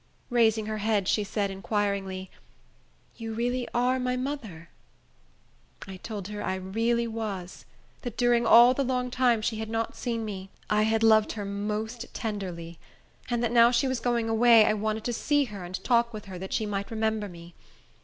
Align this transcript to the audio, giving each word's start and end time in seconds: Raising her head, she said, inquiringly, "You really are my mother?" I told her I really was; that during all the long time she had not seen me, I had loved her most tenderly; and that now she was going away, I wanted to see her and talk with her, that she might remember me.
Raising 0.31 0.65
her 0.65 0.79
head, 0.79 1.07
she 1.07 1.23
said, 1.23 1.51
inquiringly, 1.51 2.31
"You 3.17 3.35
really 3.35 3.67
are 3.71 3.99
my 3.99 4.17
mother?" 4.17 4.69
I 5.87 5.97
told 5.97 6.27
her 6.29 6.41
I 6.43 6.55
really 6.55 7.05
was; 7.05 7.65
that 8.01 8.17
during 8.17 8.43
all 8.47 8.73
the 8.73 8.83
long 8.83 9.11
time 9.11 9.43
she 9.43 9.57
had 9.57 9.69
not 9.69 9.95
seen 9.95 10.25
me, 10.25 10.49
I 10.71 10.81
had 10.89 11.03
loved 11.03 11.33
her 11.33 11.45
most 11.45 12.11
tenderly; 12.15 12.79
and 13.29 13.43
that 13.43 13.51
now 13.51 13.69
she 13.69 13.87
was 13.87 13.99
going 13.99 14.27
away, 14.27 14.65
I 14.65 14.73
wanted 14.73 15.03
to 15.03 15.13
see 15.13 15.43
her 15.43 15.63
and 15.63 15.75
talk 15.83 16.13
with 16.13 16.25
her, 16.25 16.39
that 16.39 16.53
she 16.53 16.65
might 16.65 16.89
remember 16.89 17.29
me. 17.29 17.53